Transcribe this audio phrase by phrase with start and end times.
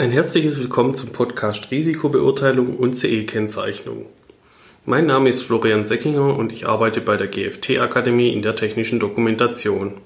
[0.00, 4.06] Ein herzliches Willkommen zum Podcast Risikobeurteilung und CE-Kennzeichnung.
[4.86, 9.98] Mein Name ist Florian Seckinger und ich arbeite bei der GFT-Akademie in der technischen Dokumentation.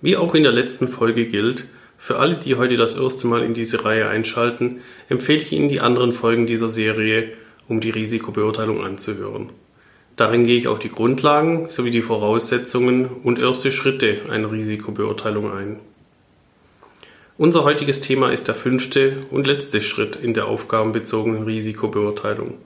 [0.00, 3.52] Wie auch in der letzten Folge gilt, für alle, die heute das erste Mal in
[3.52, 7.32] diese Reihe einschalten, empfehle ich Ihnen die anderen Folgen dieser Serie,
[7.68, 9.50] um die Risikobeurteilung anzuhören.
[10.16, 15.80] Darin gehe ich auf die Grundlagen sowie die Voraussetzungen und erste Schritte einer Risikobeurteilung ein.
[17.36, 22.58] Unser heutiges Thema ist der fünfte und letzte Schritt in der aufgabenbezogenen Risikobeurteilung.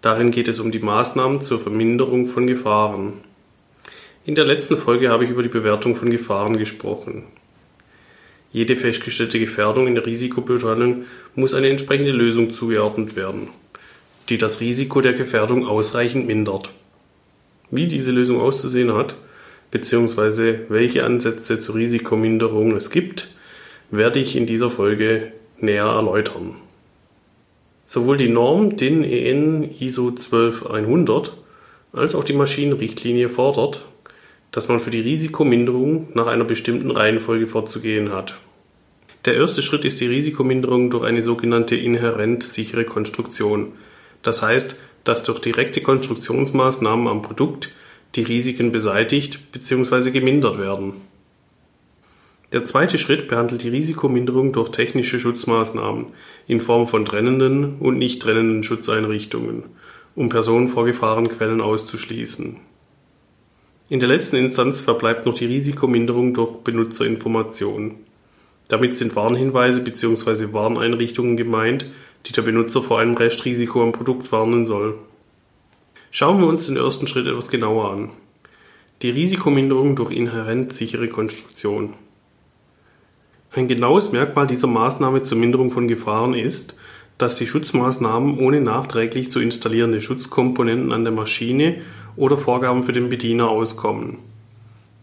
[0.00, 3.14] Darin geht es um die Maßnahmen zur Verminderung von Gefahren.
[4.24, 7.24] In der letzten Folge habe ich über die Bewertung von Gefahren gesprochen.
[8.52, 13.48] Jede festgestellte Gefährdung in der Risikobeurteilung muss eine entsprechende Lösung zugeordnet werden,
[14.28, 16.70] die das Risiko der Gefährdung ausreichend mindert.
[17.72, 19.16] Wie diese Lösung auszusehen hat,
[19.72, 23.34] beziehungsweise welche Ansätze zur Risikominderung es gibt,
[23.90, 26.54] werde ich in dieser Folge näher erläutern.
[27.86, 31.36] Sowohl die Norm DIN EN ISO 12100
[31.92, 33.84] als auch die Maschinenrichtlinie fordert,
[34.52, 38.34] dass man für die Risikominderung nach einer bestimmten Reihenfolge vorzugehen hat.
[39.24, 43.72] Der erste Schritt ist die Risikominderung durch eine sogenannte inhärent sichere Konstruktion.
[44.22, 47.70] Das heißt, dass durch direkte Konstruktionsmaßnahmen am Produkt
[48.14, 50.10] die Risiken beseitigt bzw.
[50.10, 50.94] gemindert werden.
[52.52, 56.06] Der zweite Schritt behandelt die Risikominderung durch technische Schutzmaßnahmen
[56.48, 59.64] in Form von trennenden und nicht trennenden Schutzeinrichtungen,
[60.16, 62.56] um Personen vor Gefahrenquellen auszuschließen.
[63.88, 67.96] In der letzten Instanz verbleibt noch die Risikominderung durch Benutzerinformation.
[68.68, 70.52] Damit sind Warnhinweise bzw.
[70.52, 71.86] Warneinrichtungen gemeint,
[72.26, 74.96] die der Benutzer vor einem Restrisiko am Produkt warnen soll.
[76.10, 78.10] Schauen wir uns den ersten Schritt etwas genauer an.
[79.02, 81.94] Die Risikominderung durch inhärent sichere Konstruktion.
[83.52, 86.76] Ein genaues Merkmal dieser Maßnahme zur Minderung von Gefahren ist,
[87.18, 91.80] dass die Schutzmaßnahmen ohne nachträglich zu installierende Schutzkomponenten an der Maschine
[92.14, 94.18] oder Vorgaben für den Bediener auskommen.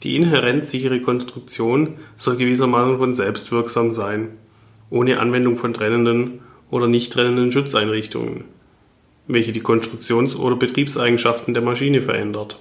[0.04, 4.30] Die inhärent sichere Konstruktion soll gewissermaßen von selbst wirksam sein,
[4.90, 6.40] ohne Anwendung von trennenden
[6.72, 8.46] oder nicht trennenden Schutzeinrichtungen,
[9.28, 12.60] welche die Konstruktions- oder Betriebseigenschaften der Maschine verändert.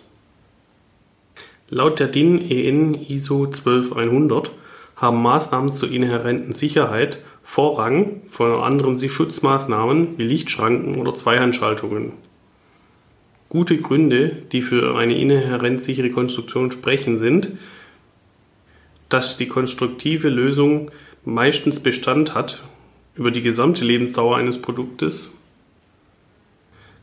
[1.68, 4.50] Laut der DIN EN ISO 12100
[4.96, 12.12] haben Maßnahmen zur inhärenten Sicherheit Vorrang vor anderen Schutzmaßnahmen wie Lichtschranken oder Zweihandschaltungen.
[13.48, 17.52] Gute Gründe, die für eine inhärent sichere Konstruktion sprechen, sind,
[19.08, 20.90] dass die konstruktive Lösung
[21.24, 22.64] meistens Bestand hat
[23.14, 25.30] über die gesamte Lebensdauer eines Produktes,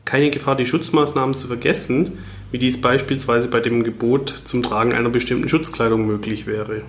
[0.04, 2.18] keine Gefahr, die Schutzmaßnahmen zu vergessen,
[2.50, 6.82] wie dies beispielsweise bei dem Gebot zum Tragen einer bestimmten Schutzkleidung möglich wäre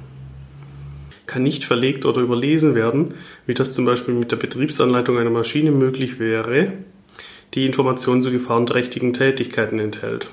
[1.27, 3.13] kann nicht verlegt oder überlesen werden,
[3.45, 6.73] wie das zum Beispiel mit der Betriebsanleitung einer Maschine möglich wäre,
[7.53, 10.29] die Informationen zu gefahrenträchtigen Tätigkeiten enthält.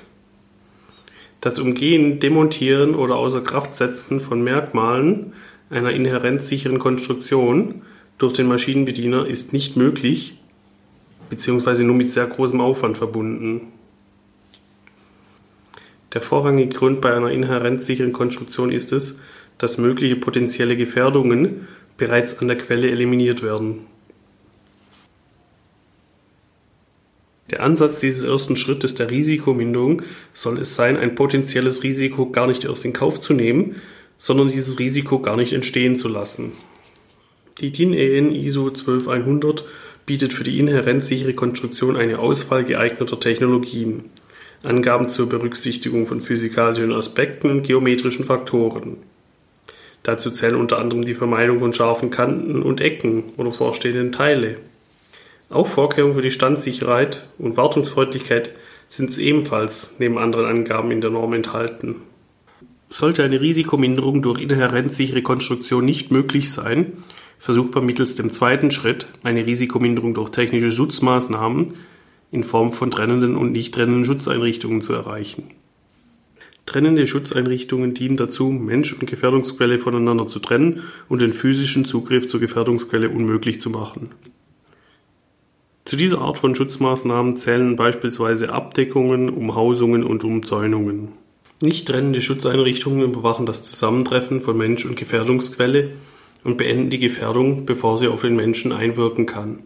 [1.41, 5.33] Das Umgehen, Demontieren oder außer Kraft setzen von Merkmalen
[5.69, 7.81] einer inhärent sicheren Konstruktion
[8.17, 10.39] durch den Maschinenbediener ist nicht möglich
[11.29, 11.83] bzw.
[11.83, 13.73] nur mit sehr großem Aufwand verbunden.
[16.13, 19.19] Der vorrangige Grund bei einer inhärent sicheren Konstruktion ist es,
[19.57, 23.81] dass mögliche potenzielle Gefährdungen bereits an der Quelle eliminiert werden.
[27.51, 30.01] Der Ansatz dieses ersten Schrittes der Risikominderung
[30.33, 33.75] soll es sein, ein potenzielles Risiko gar nicht erst in Kauf zu nehmen,
[34.17, 36.53] sondern dieses Risiko gar nicht entstehen zu lassen.
[37.59, 39.63] Die DIN EN ISO 12100
[40.05, 44.05] bietet für die inhärent sichere Konstruktion eine Auswahl geeigneter Technologien,
[44.63, 48.97] Angaben zur Berücksichtigung von physikalischen Aspekten und geometrischen Faktoren.
[50.03, 54.57] Dazu zählen unter anderem die Vermeidung von scharfen Kanten und Ecken oder vorstehenden Teile.
[55.49, 58.51] Auch Vorkehrungen für die Standsicherheit und Wartungsfreundlichkeit
[58.87, 61.95] sind ebenfalls neben anderen Angaben in der Norm enthalten.
[62.89, 66.93] Sollte eine Risikominderung durch inhärent sichere Konstruktion nicht möglich sein,
[67.39, 71.73] versucht man mittels dem zweiten Schritt eine Risikominderung durch technische Schutzmaßnahmen
[72.31, 75.49] in Form von trennenden und nicht trennenden Schutzeinrichtungen zu erreichen.
[76.65, 82.39] Trennende Schutzeinrichtungen dienen dazu, Mensch und Gefährdungsquelle voneinander zu trennen und den physischen Zugriff zur
[82.39, 84.11] Gefährdungsquelle unmöglich zu machen.
[85.83, 91.09] Zu dieser Art von Schutzmaßnahmen zählen beispielsweise Abdeckungen, Umhausungen und Umzäunungen.
[91.61, 95.91] Nicht trennende Schutzeinrichtungen überwachen das Zusammentreffen von Mensch und Gefährdungsquelle
[96.45, 99.59] und beenden die Gefährdung, bevor sie auf den Menschen einwirken kann.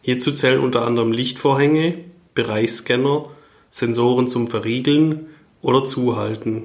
[0.00, 1.98] Hierzu zählen unter anderem Lichtvorhänge,
[2.34, 3.26] Bereichsscanner,
[3.70, 5.26] Sensoren zum Verriegeln,
[5.62, 6.64] oder zuhalten.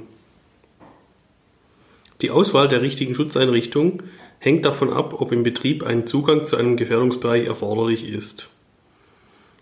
[2.22, 4.04] Die Auswahl der richtigen Schutzeinrichtung
[4.40, 8.50] hängt davon ab, ob im Betrieb ein Zugang zu einem Gefährdungsbereich erforderlich ist.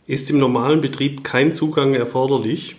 [0.08, 2.78] Ist im normalen Betrieb kein Zugang erforderlich,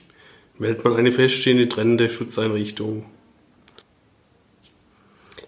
[0.59, 3.05] wählt man eine feststehende trennende Schutzeinrichtung.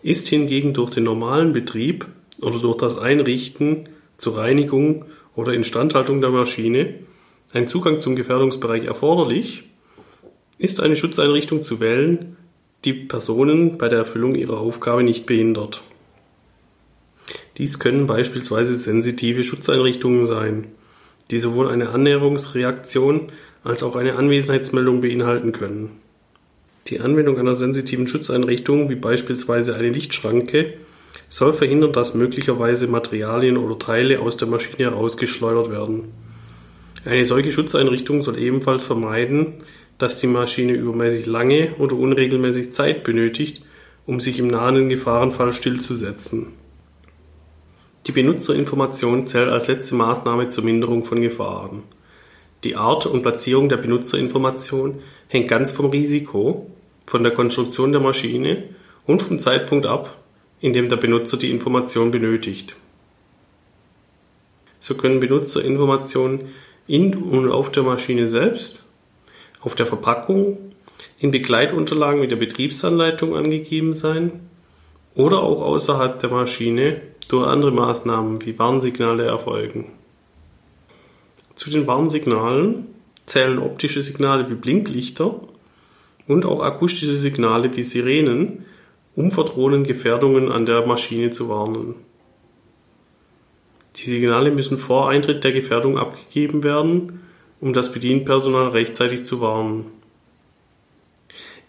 [0.02, 2.06] Ist hingegen durch den normalen Betrieb
[2.40, 6.94] oder durch das Einrichten zur Reinigung oder Instandhaltung der Maschine
[7.52, 9.67] ein Zugang zum Gefährdungsbereich erforderlich,
[10.58, 12.36] ist eine Schutzeinrichtung zu wählen,
[12.84, 15.82] die Personen bei der Erfüllung ihrer Aufgabe nicht behindert.
[17.56, 20.68] Dies können beispielsweise sensitive Schutzeinrichtungen sein,
[21.30, 23.32] die sowohl eine Annäherungsreaktion
[23.64, 25.90] als auch eine Anwesenheitsmeldung beinhalten können.
[26.86, 30.74] Die Anwendung einer sensitiven Schutzeinrichtung, wie beispielsweise eine Lichtschranke,
[31.28, 36.04] soll verhindern, dass möglicherweise Materialien oder Teile aus der Maschine herausgeschleudert werden.
[37.04, 39.54] Eine solche Schutzeinrichtung soll ebenfalls vermeiden,
[39.98, 43.62] dass die Maschine übermäßig lange oder unregelmäßig Zeit benötigt,
[44.06, 46.54] um sich im nahenden Gefahrenfall stillzusetzen.
[48.06, 51.82] Die Benutzerinformation zählt als letzte Maßnahme zur Minderung von Gefahren.
[52.64, 56.70] Die Art und Platzierung der Benutzerinformation hängt ganz vom Risiko,
[57.06, 58.64] von der Konstruktion der Maschine
[59.06, 60.16] und vom Zeitpunkt ab,
[60.60, 62.76] in dem der Benutzer die Information benötigt.
[64.80, 66.48] So können Benutzerinformationen
[66.86, 68.84] in und auf der Maschine selbst,
[69.68, 70.56] auf der Verpackung,
[71.18, 74.48] in Begleitunterlagen mit der Betriebsanleitung angegeben sein
[75.14, 79.92] oder auch außerhalb der Maschine durch andere Maßnahmen wie Warnsignale erfolgen.
[81.54, 82.86] Zu den Warnsignalen
[83.26, 85.38] zählen optische Signale wie Blinklichter
[86.26, 88.64] und auch akustische Signale wie Sirenen,
[89.16, 91.94] um vor drohenden Gefährdungen an der Maschine zu warnen.
[93.96, 97.20] Die Signale müssen vor Eintritt der Gefährdung abgegeben werden,
[97.60, 99.86] um das Bedienpersonal rechtzeitig zu warnen.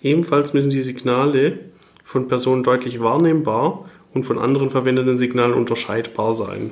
[0.01, 1.59] Ebenfalls müssen die Signale
[2.03, 6.71] von Personen deutlich wahrnehmbar und von anderen verwendeten Signalen unterscheidbar sein.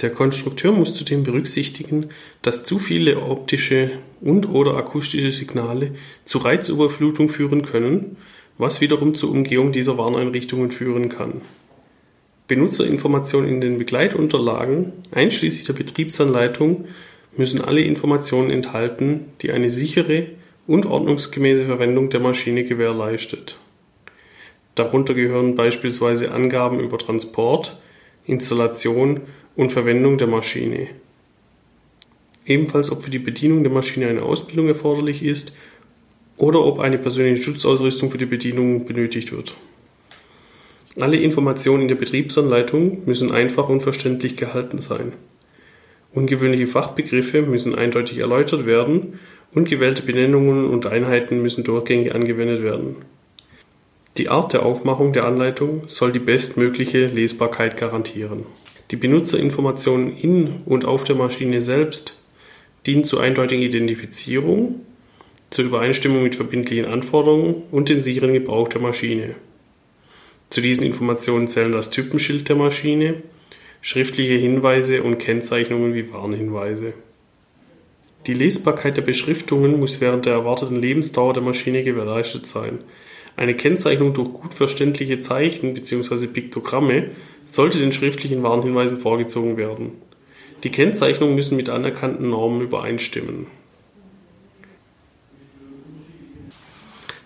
[0.00, 2.06] Der Konstrukteur muss zudem berücksichtigen,
[2.42, 5.92] dass zu viele optische und/oder akustische Signale
[6.24, 8.16] zu Reizüberflutung führen können,
[8.56, 11.42] was wiederum zur Umgehung dieser Warneinrichtungen führen kann.
[12.48, 16.86] Benutzerinformationen in den Begleitunterlagen, einschließlich der Betriebsanleitung,
[17.36, 20.26] müssen alle Informationen enthalten, die eine sichere
[20.66, 23.58] und ordnungsgemäße Verwendung der Maschine gewährleistet.
[24.74, 27.78] Darunter gehören beispielsweise Angaben über Transport,
[28.26, 29.20] Installation
[29.56, 30.88] und Verwendung der Maschine.
[32.46, 35.52] Ebenfalls ob für die Bedienung der Maschine eine Ausbildung erforderlich ist
[36.36, 39.54] oder ob eine persönliche Schutzausrüstung für die Bedienung benötigt wird.
[40.98, 45.12] Alle Informationen in der Betriebsanleitung müssen einfach und verständlich gehalten sein.
[46.12, 49.20] Ungewöhnliche Fachbegriffe müssen eindeutig erläutert werden
[49.52, 52.96] und gewählte Benennungen und Einheiten müssen durchgängig angewendet werden.
[54.16, 58.44] Die Art der Aufmachung der Anleitung soll die bestmögliche Lesbarkeit garantieren.
[58.90, 62.16] Die Benutzerinformationen in und auf der Maschine selbst
[62.86, 64.80] dienen zur eindeutigen Identifizierung,
[65.50, 69.36] zur Übereinstimmung mit verbindlichen Anforderungen und den sicheren Gebrauch der Maschine.
[70.50, 73.22] Zu diesen Informationen zählen das Typenschild der Maschine,
[73.80, 76.92] schriftliche Hinweise und Kennzeichnungen wie Warnhinweise.
[78.26, 82.80] Die Lesbarkeit der Beschriftungen muss während der erwarteten Lebensdauer der Maschine gewährleistet sein.
[83.36, 86.26] Eine Kennzeichnung durch gut verständliche Zeichen bzw.
[86.26, 87.10] Piktogramme
[87.46, 89.92] sollte den schriftlichen Warnhinweisen vorgezogen werden.
[90.62, 93.46] Die Kennzeichnungen müssen mit anerkannten Normen übereinstimmen.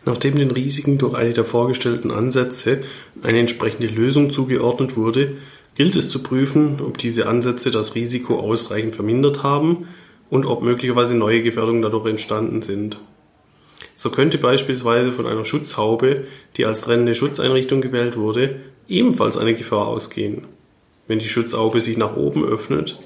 [0.05, 2.83] Nachdem den Risiken durch eine der vorgestellten Ansätze
[3.23, 5.39] eine entsprechende Lösung zugeordnet wurde,
[5.75, 9.89] gilt es zu prüfen, ob diese Ansätze das Risiko ausreichend vermindert haben
[10.31, 13.01] und ob möglicherweise neue Gefährdungen dadurch entstanden sind.
[13.95, 16.27] So könnte beispielsweise von einer Schutzhaube,
[16.57, 20.45] die als trennende Schutzeinrichtung gewählt wurde, ebenfalls eine Gefahr ausgehen.
[21.07, 22.99] Wenn die Schutzhaube sich nach oben öffnet,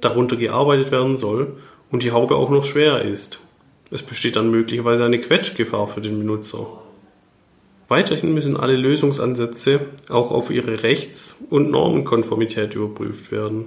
[0.00, 1.56] darunter gearbeitet werden soll
[1.90, 3.40] und die Haube auch noch schwer ist.
[3.90, 6.82] Es besteht dann möglicherweise eine Quetschgefahr für den Benutzer.
[7.90, 13.64] Weiterhin müssen alle Lösungsansätze auch auf ihre Rechts- und Normenkonformität überprüft werden.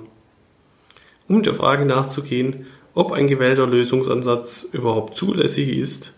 [1.27, 6.13] Um der Frage nachzugehen, ob ein gewählter Lösungsansatz überhaupt zulässig ist,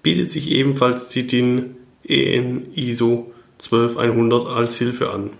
[0.00, 1.74] bietet sich ebenfalls die DIN
[2.06, 5.30] EN ISO 12100 als Hilfe an.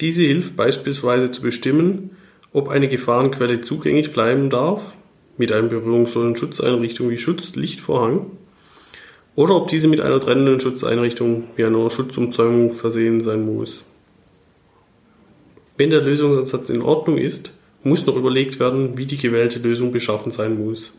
[0.00, 2.10] Diese hilft beispielsweise zu bestimmen,
[2.52, 4.92] ob eine Gefahrenquelle zugänglich bleiben darf,
[5.36, 8.26] mit einem berührungslosen Schutzeinrichtung wie Schutzlichtvorhang,
[9.36, 13.84] oder ob diese mit einer trennenden Schutzeinrichtung wie einer Schutzumzäumung versehen sein muss.
[15.78, 20.30] Wenn der Lösungsansatz in Ordnung ist, muss noch überlegt werden, wie die gewählte Lösung beschaffen
[20.30, 20.92] sein muss.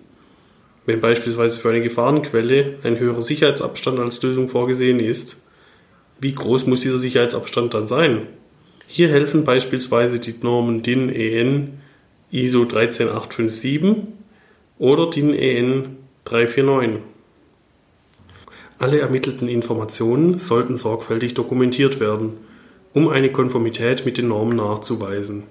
[0.86, 5.38] Wenn beispielsweise für eine Gefahrenquelle ein höherer Sicherheitsabstand als Lösung vorgesehen ist,
[6.24, 8.28] Wie groß muss dieser Sicherheitsabstand dann sein?
[8.88, 11.82] Hier helfen beispielsweise die Normen DIN EN
[12.32, 14.04] ISO 13857
[14.80, 17.02] oder DIN EN 349.
[18.84, 22.34] Alle ermittelten Informationen sollten sorgfältig dokumentiert werden,
[22.94, 25.44] um eine Konformität mit den Normen nachzuweisen.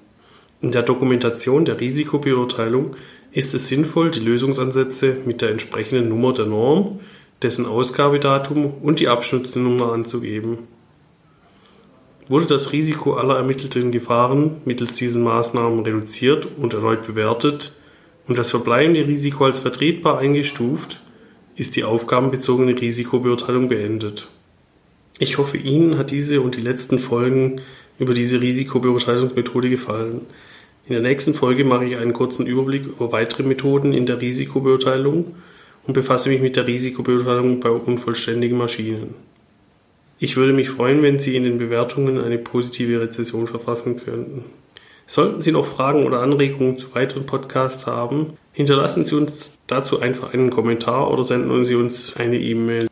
[0.60, 2.94] In der Dokumentation der Risikobeurteilung
[3.30, 7.00] ist es sinnvoll, die Lösungsansätze mit der entsprechenden Nummer der Norm,
[7.40, 10.58] dessen Ausgabedatum und die Abschnittsnummer anzugeben.
[12.28, 17.72] Wurde das Risiko aller ermittelten Gefahren mittels diesen Maßnahmen reduziert und erneut bewertet
[18.28, 21.00] und das verbleibende Risiko als vertretbar eingestuft,
[21.56, 24.28] ist die aufgabenbezogene Risikobeurteilung beendet.
[25.18, 27.60] Ich hoffe, Ihnen hat diese und die letzten Folgen
[27.98, 30.22] über diese Risikobeurteilungsmethode gefallen.
[30.86, 35.36] In der nächsten Folge mache ich einen kurzen Überblick über weitere Methoden in der Risikobeurteilung
[35.86, 39.14] und befasse mich mit der Risikobeurteilung bei unvollständigen Maschinen.
[40.18, 44.44] Ich würde mich freuen, wenn Sie in den Bewertungen eine positive Rezession verfassen könnten.
[45.12, 50.32] Sollten Sie noch Fragen oder Anregungen zu weiteren Podcasts haben, hinterlassen Sie uns dazu einfach
[50.32, 52.88] einen Kommentar oder senden Sie uns eine E-Mail.